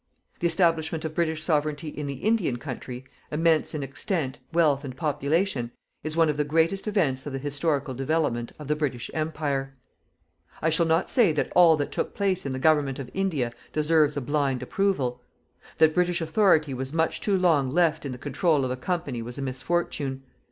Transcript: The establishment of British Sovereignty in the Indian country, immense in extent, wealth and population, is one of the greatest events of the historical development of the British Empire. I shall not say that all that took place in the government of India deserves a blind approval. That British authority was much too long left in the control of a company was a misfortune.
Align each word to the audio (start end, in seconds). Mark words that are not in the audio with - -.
The 0.39 0.47
establishment 0.47 1.05
of 1.05 1.13
British 1.13 1.43
Sovereignty 1.43 1.89
in 1.89 2.07
the 2.07 2.15
Indian 2.23 2.57
country, 2.57 3.05
immense 3.31 3.75
in 3.75 3.83
extent, 3.83 4.39
wealth 4.51 4.83
and 4.83 4.95
population, 4.97 5.69
is 6.03 6.17
one 6.17 6.27
of 6.27 6.37
the 6.37 6.43
greatest 6.43 6.87
events 6.87 7.27
of 7.27 7.33
the 7.33 7.37
historical 7.37 7.93
development 7.93 8.51
of 8.57 8.67
the 8.67 8.75
British 8.75 9.11
Empire. 9.13 9.75
I 10.59 10.71
shall 10.71 10.87
not 10.87 11.11
say 11.11 11.31
that 11.33 11.51
all 11.55 11.77
that 11.77 11.91
took 11.91 12.15
place 12.15 12.47
in 12.47 12.51
the 12.51 12.57
government 12.57 12.97
of 12.97 13.11
India 13.13 13.53
deserves 13.73 14.17
a 14.17 14.21
blind 14.21 14.63
approval. 14.63 15.21
That 15.77 15.93
British 15.93 16.19
authority 16.19 16.73
was 16.73 16.91
much 16.91 17.21
too 17.21 17.37
long 17.37 17.69
left 17.69 18.03
in 18.03 18.11
the 18.11 18.17
control 18.17 18.65
of 18.65 18.71
a 18.71 18.77
company 18.77 19.21
was 19.21 19.37
a 19.37 19.41
misfortune. 19.43 20.23